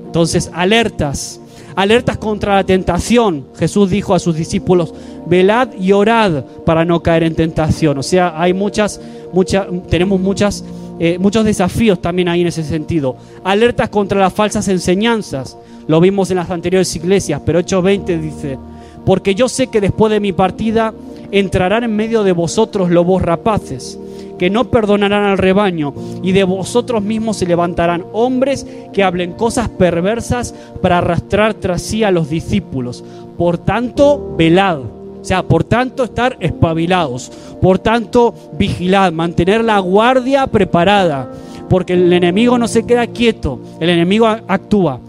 [0.08, 1.40] Entonces, alertas
[1.76, 3.46] alertas contra la tentación.
[3.58, 4.94] Jesús dijo a sus discípulos,
[5.26, 7.98] velad y orad para no caer en tentación.
[7.98, 9.02] O sea, hay muchas,
[9.34, 10.64] muchas, tenemos muchas,
[11.00, 13.18] eh, muchos desafíos también ahí en ese sentido.
[13.44, 15.58] Alertas contra las falsas enseñanzas.
[15.88, 18.58] Lo vimos en las anteriores iglesias, pero Hechos 20 dice,
[19.06, 20.94] porque yo sé que después de mi partida
[21.32, 24.00] entrarán en medio de vosotros lobos rapaces
[24.38, 29.70] que no perdonarán al rebaño, y de vosotros mismos se levantarán hombres que hablen cosas
[29.70, 33.04] perversas para arrastrar tras sí a los discípulos.
[33.38, 34.80] Por tanto, velad.
[34.80, 37.32] O sea, por tanto, estar espabilados.
[37.62, 41.32] Por tanto, vigilad, mantener la guardia preparada.
[41.70, 45.00] Porque el enemigo no se queda quieto, el enemigo actúa.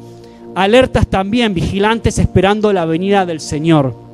[0.55, 4.06] Alertas también, vigilantes esperando la venida del Señor.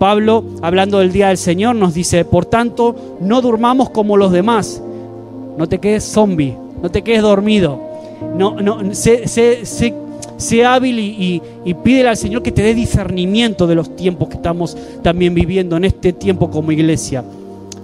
[0.00, 4.82] Pablo, hablando del día del Señor, nos dice, por tanto, no durmamos como los demás.
[5.58, 7.78] No te quedes zombie, no te quedes dormido.
[8.34, 9.26] No, no, sé,
[10.64, 14.74] hábil y, y, pídele al Señor que te dé discernimiento de los tiempos que estamos
[15.02, 17.22] también viviendo en este tiempo como iglesia.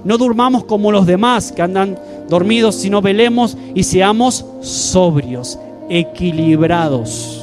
[0.02, 1.98] No durmamos como los demás que andan
[2.30, 5.58] dormidos, sino velemos y seamos sobrios,
[5.90, 7.35] equilibrados.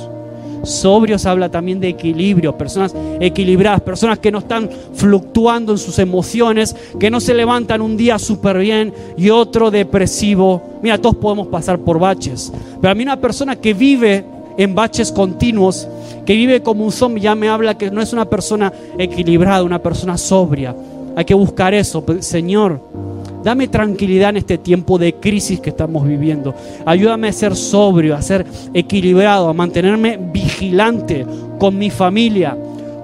[0.63, 6.75] Sobrios habla también de equilibrio, personas equilibradas, personas que no están fluctuando en sus emociones,
[6.99, 10.61] que no se levantan un día súper bien y otro depresivo.
[10.81, 14.25] Mira, todos podemos pasar por baches, pero a mí una persona que vive
[14.57, 15.87] en baches continuos,
[16.25, 19.81] que vive como un zombie, ya me habla que no es una persona equilibrada, una
[19.81, 20.75] persona sobria.
[21.15, 23.12] Hay que buscar eso, Señor.
[23.43, 26.55] Dame tranquilidad en este tiempo de crisis que estamos viviendo.
[26.85, 31.25] Ayúdame a ser sobrio, a ser equilibrado, a mantenerme vigilante
[31.59, 32.57] con mi familia,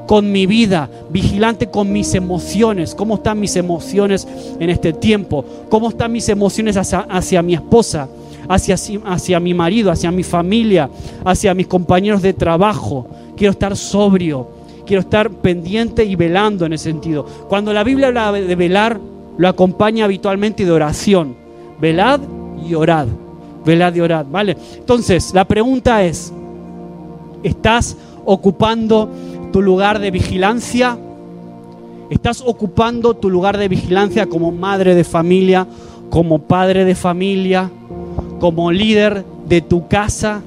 [0.08, 2.96] con mi vida, vigilante con mis emociones.
[2.96, 4.26] ¿Cómo están mis emociones
[4.60, 5.44] en este tiempo?
[5.68, 8.08] ¿Cómo están mis emociones hacia, mi esposa?
[8.48, 8.76] Hacia,
[9.06, 10.90] hacia mi marido, hacia mi familia,
[11.26, 13.08] hacia mis compañeros de trabajo.
[13.36, 14.48] Quiero estar sobrio,
[14.86, 17.26] quiero estar pendiente y velando en ese sentido.
[17.50, 19.00] Cuando la Biblia habla de velar,
[19.40, 21.34] lo acompaña habitualmente de oración.
[21.80, 22.20] Velad
[22.68, 23.08] y orad.
[23.66, 24.58] Velad y orad, ¿vale?
[24.76, 26.34] Entonces, la pregunta es,
[27.42, 29.10] ¿estás ocupando
[29.54, 30.98] tu lugar de vigilancia?
[32.10, 35.66] ¿Estás ocupando tu lugar de vigilancia como madre de familia,
[36.10, 37.72] como padre de familia,
[38.42, 40.42] como líder de tu casa?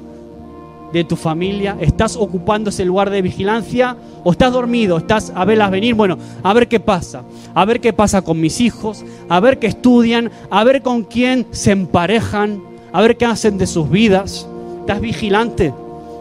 [0.93, 1.77] De tu familia?
[1.81, 4.99] ¿Estás ocupando ese lugar de vigilancia o estás dormido?
[4.99, 5.95] ¿Estás a verlas venir?
[5.95, 7.23] Bueno, a ver qué pasa.
[7.55, 11.47] A ver qué pasa con mis hijos, a ver qué estudian, a ver con quién
[11.51, 14.47] se emparejan, a ver qué hacen de sus vidas.
[14.81, 15.73] ¿Estás vigilante?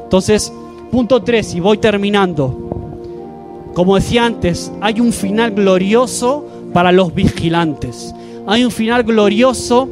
[0.04, 0.52] Entonces,
[0.92, 2.70] punto 3, y voy terminando.
[3.74, 8.14] Como decía antes, hay un final glorioso para los vigilantes.
[8.48, 9.88] Hay un final glorioso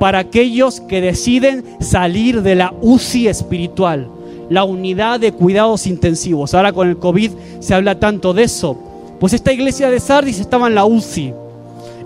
[0.00, 4.08] para aquellos que deciden salir de la UCI espiritual,
[4.48, 6.54] la unidad de cuidados intensivos.
[6.54, 8.78] Ahora con el COVID se habla tanto de eso.
[9.20, 11.34] Pues esta iglesia de Sardis estaba en la UCI.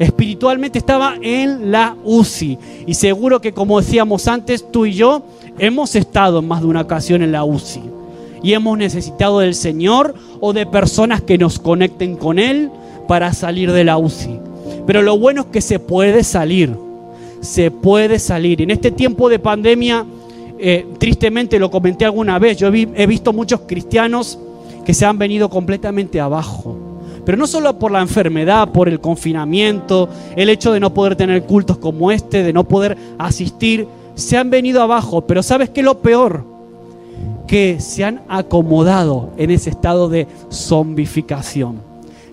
[0.01, 2.59] Espiritualmente estaba en la UCI.
[2.85, 5.23] Y seguro que como decíamos antes, tú y yo
[5.61, 7.83] hemos estado en más de una ocasión en la UCI.
[8.43, 12.73] Y hemos necesitado del Señor o de personas que nos conecten con Él
[13.07, 14.41] para salir de la UCI.
[14.85, 16.84] Pero lo bueno es que se puede salir
[17.45, 18.63] se puede salir.
[18.63, 20.05] En este tiempo de pandemia,
[20.59, 24.39] eh, tristemente lo comenté alguna vez, yo he visto muchos cristianos
[24.85, 26.77] que se han venido completamente abajo.
[27.25, 31.45] Pero no solo por la enfermedad, por el confinamiento, el hecho de no poder tener
[31.45, 35.23] cultos como este, de no poder asistir, se han venido abajo.
[35.23, 36.45] Pero ¿sabes qué es lo peor?
[37.47, 41.81] Que se han acomodado en ese estado de zombificación.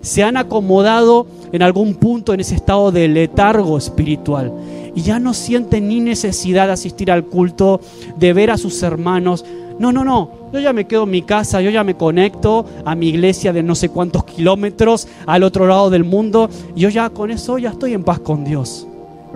[0.02, 4.52] Se han acomodado en algún punto en ese estado de letargo espiritual
[4.94, 7.80] y ya no sienten ni necesidad de asistir al culto,
[8.16, 9.44] de ver a sus hermanos.
[9.78, 10.30] No, no, no.
[10.52, 13.62] Yo ya me quedo en mi casa, yo ya me conecto a mi iglesia de
[13.62, 16.50] no sé cuántos kilómetros al otro lado del mundo.
[16.76, 18.86] Yo ya con eso ya estoy en paz con Dios.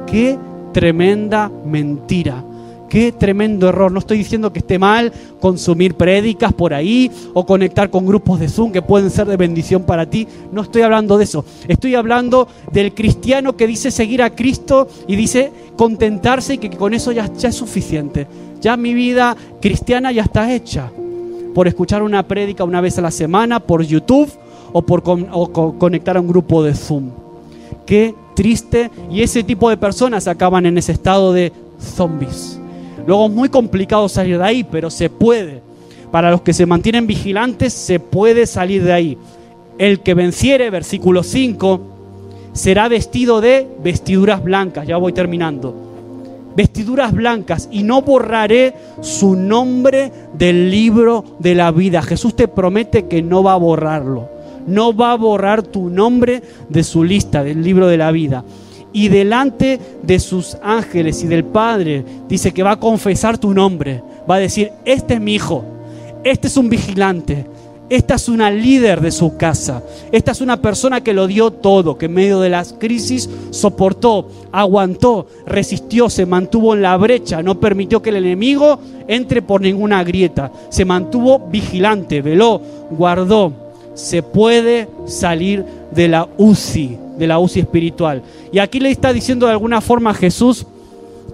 [0.07, 0.38] Qué
[0.73, 2.45] tremenda mentira.
[2.88, 3.90] Qué tremendo error.
[3.90, 8.49] No estoy diciendo que esté mal consumir prédicas por ahí o conectar con grupos de
[8.49, 10.27] Zoom que pueden ser de bendición para ti.
[10.53, 11.44] No estoy hablando de eso.
[11.66, 16.94] Estoy hablando del cristiano que dice seguir a Cristo y dice contentarse y que con
[16.94, 18.27] eso ya, es suficiente.
[18.61, 20.90] Ya mi vida cristiana ya está hecha.
[21.55, 24.31] Por escuchar una prédica una vez a la semana, por YouTube
[24.72, 25.03] o por
[25.79, 27.11] conectar a un grupo de Zoom.
[27.85, 28.90] Qué triste.
[29.11, 32.61] Y ese tipo de personas acaban en ese estado de zombies
[33.07, 35.62] Luego es muy complicado salir de ahí, pero se puede.
[36.11, 39.19] Para los que se mantienen vigilantes, se puede salir de ahí.
[39.79, 41.81] El que venciere, versículo 5,
[42.53, 44.87] será vestido de vestiduras blancas.
[44.87, 45.75] Ya voy terminando.
[46.57, 52.03] Vestiduras blancas y no borraré su nombre del libro de la vida.
[52.03, 54.31] Jesús te promete que no va a borrarlo.
[54.66, 58.42] No va a borrar tu nombre de su lista, del libro de la vida
[58.96, 64.02] y delante de sus ángeles y del Padre dice que va a confesar tu nombre.
[64.28, 65.66] Va a decir, este es mi hijo,
[66.24, 67.44] este es un vigilante,
[67.90, 69.82] esta es una líder de su casa,
[70.12, 74.30] esta es una persona que lo dio todo, que en medio de las crisis soportó,
[74.50, 78.78] aguantó, resistió, se mantuvo en la brecha, no permitió que el enemigo
[79.09, 83.65] entre por ninguna grieta, se mantuvo vigilante, veló, guardó.
[83.96, 88.22] Se puede salir de la UCI, de la UCI espiritual.
[88.52, 90.66] Y aquí le está diciendo de alguna forma a Jesús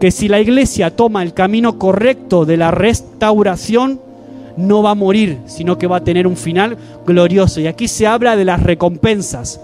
[0.01, 4.01] que si la iglesia toma el camino correcto de la restauración,
[4.57, 7.61] no va a morir, sino que va a tener un final glorioso.
[7.61, 9.61] Y aquí se habla de las recompensas,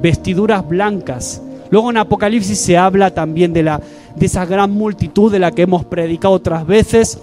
[0.00, 1.42] vestiduras blancas.
[1.70, 3.80] Luego en Apocalipsis se habla también de, la,
[4.14, 7.18] de esa gran multitud de la que hemos predicado otras veces.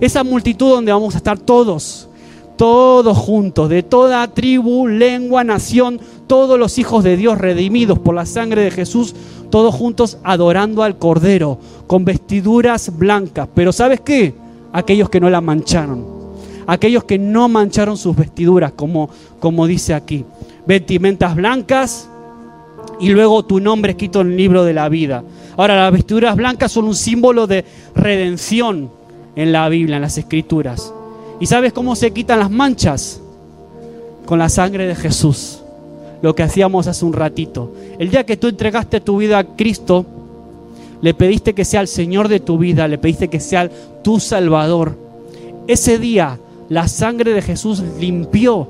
[0.00, 2.08] Esa multitud donde vamos a estar todos,
[2.56, 8.26] todos juntos, de toda tribu, lengua, nación, todos los hijos de Dios redimidos por la
[8.26, 9.14] sangre de Jesús,
[9.50, 13.48] todos juntos adorando al Cordero, con vestiduras blancas.
[13.54, 14.34] Pero ¿sabes qué?
[14.72, 16.04] Aquellos que no la mancharon,
[16.66, 20.24] aquellos que no mancharon sus vestiduras, como, como dice aquí.
[20.66, 22.08] Vestimentas blancas
[22.98, 25.22] y luego tu nombre escrito en el libro de la vida.
[25.56, 27.64] Ahora, las vestiduras blancas son un símbolo de
[27.94, 28.90] redención
[29.36, 30.92] en la Biblia, en las Escrituras.
[31.40, 33.20] ¿Y sabes cómo se quitan las manchas?
[34.24, 35.60] Con la sangre de Jesús.
[36.22, 37.72] Lo que hacíamos hace un ratito.
[37.98, 40.06] El día que tú entregaste tu vida a Cristo,
[41.02, 43.70] le pediste que sea el Señor de tu vida, le pediste que sea
[44.02, 44.96] tu Salvador.
[45.66, 48.68] Ese día la sangre de Jesús limpió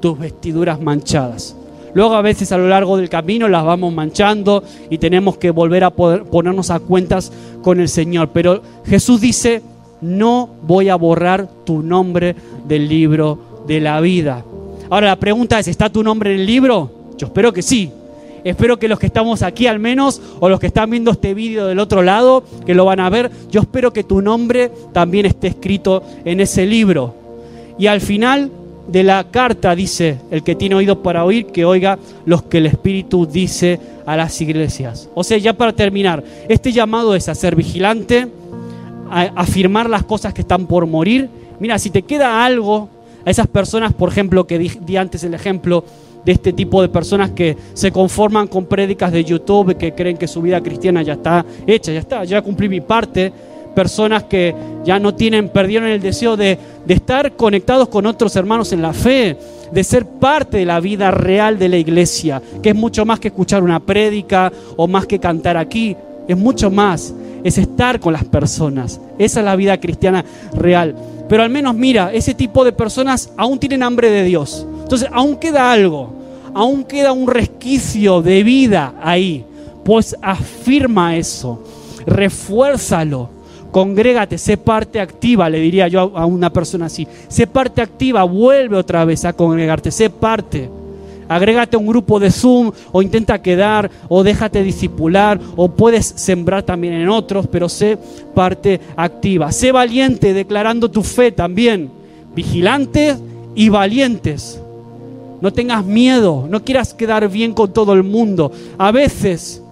[0.00, 1.56] tus vestiduras manchadas.
[1.94, 5.84] Luego a veces a lo largo del camino las vamos manchando y tenemos que volver
[5.84, 8.30] a poder ponernos a cuentas con el Señor.
[8.32, 9.62] Pero Jesús dice,
[10.00, 12.34] no voy a borrar tu nombre
[12.66, 14.44] del libro de la vida.
[14.88, 16.90] Ahora la pregunta es, ¿está tu nombre en el libro?
[17.16, 17.90] Yo espero que sí.
[18.42, 21.66] Espero que los que estamos aquí al menos, o los que están viendo este vídeo
[21.66, 25.48] del otro lado, que lo van a ver, yo espero que tu nombre también esté
[25.48, 27.14] escrito en ese libro.
[27.78, 28.50] Y al final
[28.88, 32.66] de la carta dice, el que tiene oído para oír, que oiga los que el
[32.66, 35.08] Espíritu dice a las iglesias.
[35.14, 38.26] O sea, ya para terminar, este llamado es a ser vigilante,
[39.10, 41.28] a afirmar las cosas que están por morir.
[41.58, 42.88] Mira, si te queda algo,
[43.24, 45.84] a esas personas, por ejemplo, que di, antes el ejemplo
[46.24, 50.28] de este tipo de personas que se conforman con prédicas de YouTube, que creen que
[50.28, 53.32] su vida cristiana ya está hecha, ya está, ya cumplí mi parte
[53.74, 54.52] personas que
[54.84, 58.92] ya no tienen, perdieron el deseo de, de estar conectados con otros hermanos en la
[58.92, 59.36] fe,
[59.70, 63.28] de ser parte de la vida real de la iglesia, que es mucho más que
[63.28, 65.96] escuchar una prédica o más que cantar aquí,
[66.32, 67.14] es mucho más,
[67.44, 69.00] es estar con las personas.
[69.18, 70.94] Esa es la vida cristiana real.
[71.28, 74.66] Pero al menos mira, ese tipo de personas aún tienen hambre de Dios.
[74.82, 76.12] Entonces, aún queda algo,
[76.54, 79.44] aún queda un resquicio de vida ahí.
[79.84, 81.62] Pues afirma eso,
[82.06, 83.40] refuérzalo
[83.70, 87.06] Congrégate, sé parte activa, le diría yo a una persona así.
[87.28, 90.68] Sé parte activa, vuelve otra vez a congregarte, sé parte.
[91.30, 96.64] Agrégate a un grupo de Zoom o intenta quedar o déjate disipular o puedes sembrar
[96.64, 97.96] también en otros, pero sé
[98.34, 99.52] parte activa.
[99.52, 101.88] Sé valiente declarando tu fe también.
[102.34, 103.18] Vigilantes
[103.54, 104.60] y valientes.
[105.40, 108.50] No tengas miedo, no quieras quedar bien con todo el mundo.
[108.76, 109.62] A veces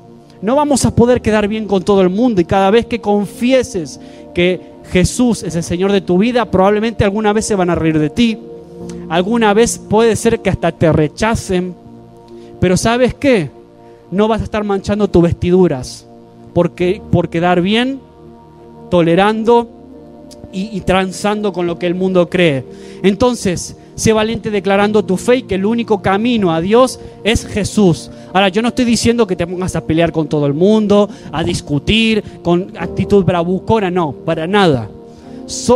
[0.41, 3.99] no vamos a poder quedar bien con todo el mundo y cada vez que confieses
[4.33, 4.61] que
[4.93, 8.11] Jesús es el Señor de tu vida, probablemente alguna vez se van a reír de
[8.11, 8.39] ti.
[9.09, 11.75] Alguna vez puede ser que hasta te rechacen.
[12.61, 13.51] Pero ¿sabes qué?
[14.11, 16.07] No vas a estar manchando tus vestiduras
[16.55, 18.01] porque, por quedar bien,
[18.91, 19.69] tolerando
[20.53, 22.65] y, y transando con lo que el mundo cree.
[23.03, 28.11] Entonces, sé valiente declarando tu fe y que el único camino a Dios es Jesús.
[28.33, 31.43] Ahora, yo no estoy diciendo que te pongas a pelear con todo el mundo, a
[31.43, 34.89] discutir, con actitud bravucona, no, para nada.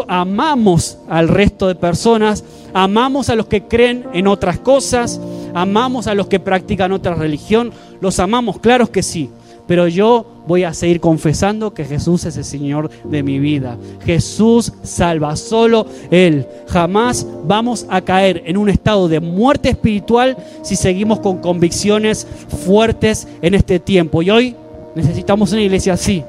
[0.08, 5.20] amamos al resto de personas, amamos a los que creen en otras cosas,
[5.54, 9.30] amamos a los que practican otra religión, los amamos, claro que sí
[9.66, 13.78] pero yo voy a seguir confesando que Jesús es el Señor de mi vida.
[14.04, 16.46] Jesús salva, solo Él.
[16.68, 22.26] Jamás vamos a caer en un estado de muerte espiritual si seguimos con convicciones
[22.66, 24.22] fuertes en este tiempo.
[24.22, 24.56] Y hoy
[24.94, 26.24] necesitamos una iglesia así,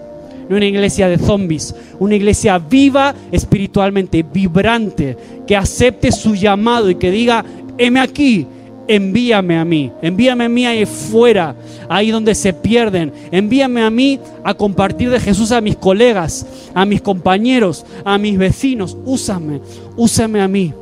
[0.50, 6.96] no una iglesia de zombies, una iglesia viva espiritualmente, vibrante, que acepte su llamado y
[6.96, 7.44] que diga,
[7.78, 8.48] heme aquí,
[8.88, 11.56] envíame a mí, envíame a mí ahí fuera,
[11.90, 16.86] ahí donde se pierden, envíame a mí a compartir de Jesús a mis colegas, a
[16.86, 19.62] mis compañeros, a mis vecinos, úsame,
[19.96, 20.74] úsame a mí.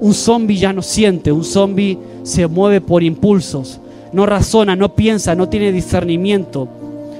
[0.00, 3.80] Un zombi ya no siente, un zombi se mueve por impulsos,
[4.12, 6.68] no razona, no piensa, no tiene discernimiento,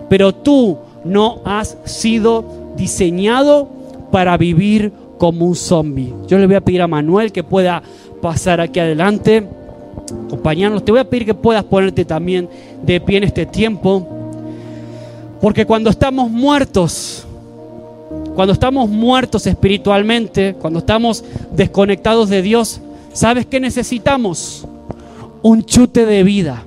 [0.08, 2.44] pero tú no has sido
[2.76, 3.68] diseñado
[4.12, 6.14] para vivir como un zombi.
[6.28, 7.82] Yo le voy a pedir a Manuel que pueda
[8.20, 9.48] pasar aquí adelante
[10.26, 10.84] acompañarnos.
[10.84, 12.48] Te voy a pedir que puedas ponerte también
[12.82, 14.06] de pie en este tiempo.
[15.40, 17.26] Porque cuando estamos muertos,
[18.34, 22.80] cuando estamos muertos espiritualmente, cuando estamos desconectados de Dios,
[23.12, 24.66] ¿sabes qué necesitamos?
[25.42, 26.64] Un chute de vida,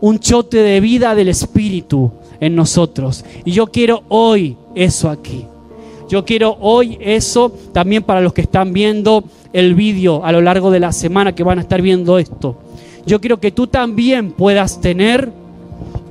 [0.00, 3.24] un chute de vida del Espíritu en nosotros.
[3.44, 5.44] Y yo quiero hoy eso aquí.
[6.08, 10.70] Yo quiero hoy eso también para los que están viendo el vídeo a lo largo
[10.70, 12.56] de la semana que van a estar viendo esto.
[13.06, 15.30] Yo quiero que tú también puedas tener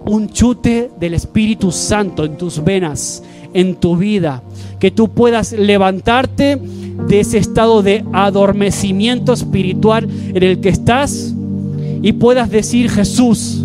[0.05, 3.23] un chute del Espíritu Santo en tus venas,
[3.53, 4.41] en tu vida.
[4.79, 6.59] Que tú puedas levantarte
[7.07, 11.33] de ese estado de adormecimiento espiritual en el que estás
[12.01, 13.63] y puedas decir, Jesús,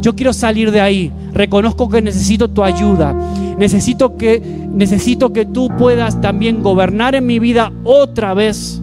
[0.00, 1.12] yo quiero salir de ahí.
[1.36, 3.14] Reconozco que necesito tu ayuda.
[3.58, 4.40] Necesito que,
[4.72, 8.80] necesito que tú puedas también gobernar en mi vida otra vez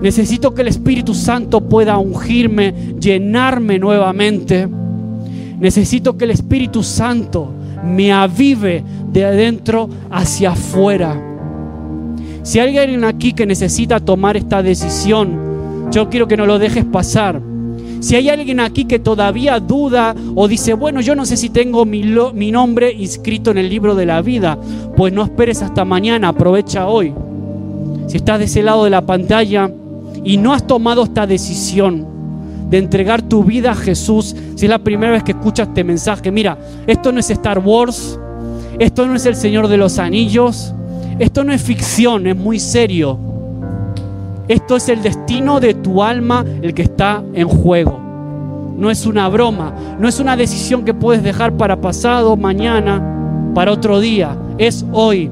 [0.00, 4.66] Necesito que el Espíritu Santo pueda ungirme, llenarme nuevamente.
[5.58, 7.52] Necesito que el Espíritu Santo
[7.84, 8.82] me avive
[9.12, 11.20] de adentro hacia afuera.
[12.42, 16.86] Si hay alguien aquí que necesita tomar esta decisión, yo quiero que no lo dejes
[16.86, 17.42] pasar.
[18.00, 21.84] Si hay alguien aquí que todavía duda o dice, bueno, yo no sé si tengo
[21.84, 24.58] mi, mi, nombre inscrito en el libro de la vida,
[24.96, 27.12] pues no esperes hasta mañana, aprovecha hoy.
[28.06, 29.70] Si estás de ese lado de la pantalla
[30.24, 32.06] y no has tomado esta decisión
[32.70, 36.30] de entregar tu vida a Jesús, si es la primera vez que escuchas este mensaje,
[36.30, 38.18] mira, esto no es Star Wars,
[38.78, 40.72] esto no es el Señor de los Anillos,
[41.18, 43.29] esto no es ficción, es muy serio.
[44.50, 48.00] Esto es el destino de tu alma el que está en juego.
[48.76, 53.00] No es una broma, no es una decisión que puedes dejar para pasado, mañana,
[53.54, 54.36] para otro día.
[54.58, 55.30] Es hoy.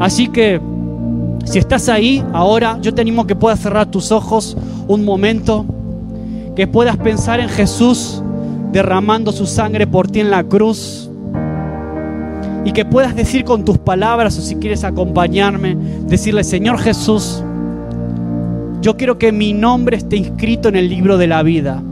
[0.00, 0.60] Así que
[1.46, 4.54] si estás ahí ahora, yo te animo que puedas cerrar tus ojos
[4.86, 5.64] un momento,
[6.54, 8.22] que puedas pensar en Jesús
[8.70, 11.10] derramando su sangre por ti en la cruz
[12.66, 15.74] y que puedas decir con tus palabras o si quieres acompañarme,
[16.06, 17.42] decirle, Señor Jesús,
[18.86, 21.82] yo quiero que mi nombre esté inscrito en el libro de la vida.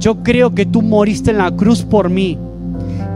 [0.00, 2.38] Yo creo que tú moriste en la cruz por mí,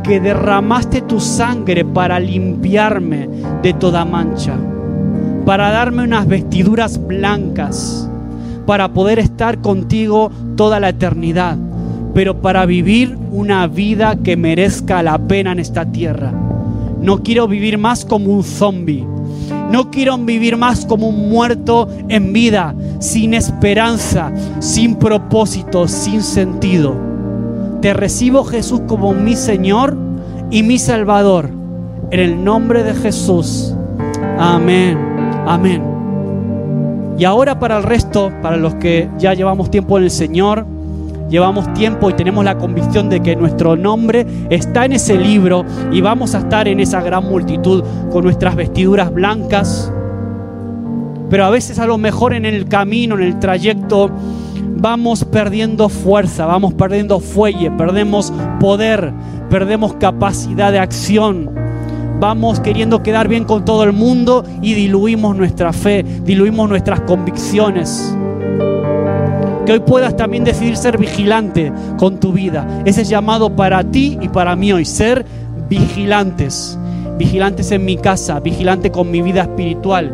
[0.02, 3.26] que derramaste tu sangre para limpiarme
[3.62, 4.52] de toda mancha,
[5.46, 8.06] para darme unas vestiduras blancas,
[8.66, 11.56] para poder estar contigo toda la eternidad
[12.12, 16.32] pero para vivir una vida que merezca la pena en esta tierra.
[17.00, 19.06] No quiero vivir más como un zombie.
[19.70, 26.94] No quiero vivir más como un muerto en vida, sin esperanza, sin propósito, sin sentido.
[27.80, 29.96] Te recibo Jesús como mi Señor
[30.50, 31.50] y mi Salvador.
[32.10, 33.74] En el nombre de Jesús.
[34.38, 34.98] Amén.
[35.46, 35.82] Amén.
[37.18, 40.66] Y ahora para el resto, para los que ya llevamos tiempo en el Señor,
[41.28, 46.00] llevamos tiempo y tenemos la convicción de que nuestro nombre está en ese libro y
[46.00, 49.92] vamos a estar en esa gran multitud con nuestras vestiduras blancas.
[51.30, 54.10] Pero a veces a lo mejor en el camino, en el trayecto,
[54.76, 59.12] vamos perdiendo fuerza, vamos perdiendo fuelle, perdemos poder,
[59.50, 61.50] perdemos capacidad de acción.
[62.20, 68.16] Vamos queriendo quedar bien con todo el mundo y diluimos nuestra fe, diluimos nuestras convicciones
[69.68, 72.66] que hoy puedas también decidir ser vigilante con tu vida.
[72.86, 75.26] Ese es llamado para ti y para mí hoy, ser
[75.68, 76.78] vigilantes.
[77.18, 80.10] Vigilantes en mi casa, vigilante con mi vida espiritual,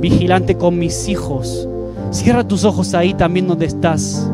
[0.00, 1.68] vigilante con mis hijos.
[2.10, 4.28] Cierra tus ojos ahí también donde estás,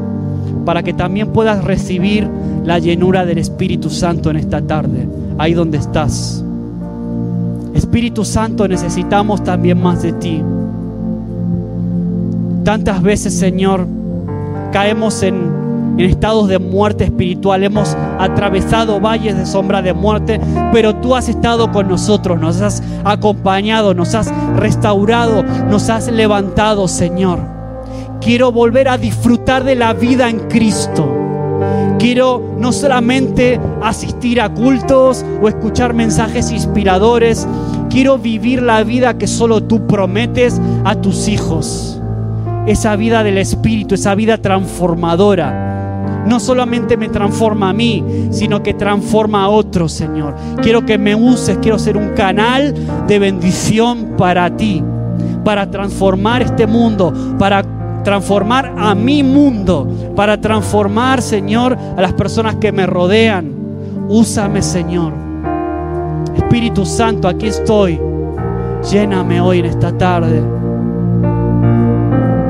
[0.65, 2.27] para que también puedas recibir
[2.65, 5.07] la llenura del Espíritu Santo en esta tarde,
[5.37, 6.43] ahí donde estás.
[7.75, 10.43] Espíritu Santo, necesitamos también más de ti.
[12.65, 13.87] Tantas veces, Señor,
[14.75, 20.41] caemos en, estados de muerte espiritual, hemos atravesado valles de sombra de muerte,
[20.73, 26.89] pero tú has estado con nosotros, nos has acompañado, nos has restaurado, nos has levantado,
[26.89, 27.39] Señor.
[28.21, 31.09] Quiero volver a disfrutar de la vida en Cristo.
[32.01, 37.47] Quiero no solamente asistir a cultos o escuchar mensajes inspiradores,
[37.91, 41.94] quiero vivir la vida que solo tú prometes a tus hijos
[42.67, 46.23] esa vida del Espíritu, esa vida transformadora.
[46.27, 50.35] No solamente me transforma a mí, sino que transforma a otros, Señor.
[50.63, 52.75] Quiero que me uses, quiero ser un canal
[53.07, 54.83] de bendición para ti,
[55.45, 57.63] para transformar este mundo, para
[58.03, 59.87] transformar a mi mundo,
[60.17, 63.53] para transformar, Señor, a las personas que me rodean.
[64.09, 65.13] Úsame, Señor.
[66.37, 68.01] Espíritu Santo, aquí estoy.
[68.91, 70.64] Lléname hoy en esta tarde.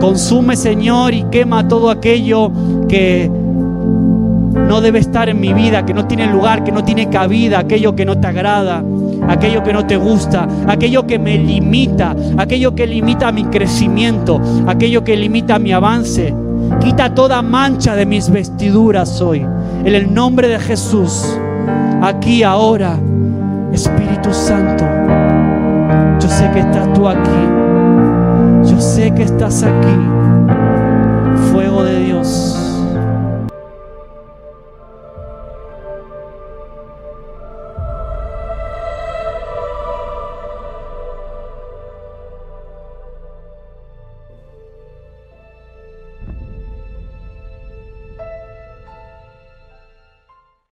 [0.05, 2.53] Consume, Señor, y quema todo aquello
[2.91, 7.61] que no debe estar en mi vida, que no tiene lugar, que no tiene cabida,
[7.61, 8.85] aquello que no te agrada,
[9.27, 15.03] aquello que no te gusta, aquello que me limita, aquello que limita mi crecimiento, aquello
[15.03, 16.35] que limita mi avance.
[16.81, 19.41] Quita toda mancha de mis vestiduras hoy.
[19.87, 21.35] En el nombre de Jesús,
[22.03, 22.99] aquí ahora,
[23.73, 24.85] Espíritu Santo,
[26.21, 27.64] yo sé que estás tú aquí.
[28.67, 30.54] Yo sé que estás aquí.